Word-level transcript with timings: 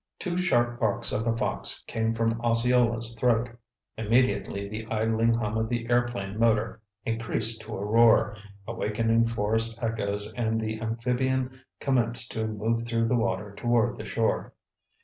Two 0.17 0.35
sharp 0.35 0.79
barks 0.79 1.11
of 1.13 1.27
a 1.27 1.37
fox 1.37 1.83
came 1.85 2.15
from 2.15 2.41
Osceola's 2.41 3.13
throat. 3.13 3.49
Immediately 3.97 4.67
the 4.67 4.87
idling 4.87 5.35
hum 5.35 5.59
of 5.59 5.69
the 5.69 5.87
airplane 5.91 6.39
motor 6.39 6.81
increased 7.05 7.61
to 7.61 7.77
a 7.77 7.85
roar, 7.85 8.35
awakening 8.67 9.27
forest 9.27 9.77
echoes 9.79 10.33
and 10.33 10.59
the 10.59 10.81
amphibian 10.81 11.61
commenced 11.79 12.31
to 12.31 12.47
move 12.47 12.87
through 12.87 13.09
the 13.09 13.15
water 13.15 13.53
toward 13.55 13.99
the 13.99 14.05
shore. 14.05 14.53